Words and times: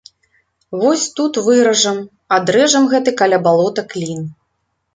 Вось 0.83 1.03
тут 1.19 1.33
выражам, 1.49 1.97
адрэжам 2.39 2.83
гэты 2.97 3.15
каля 3.23 3.43
балота 3.49 3.87
клін. 3.93 4.27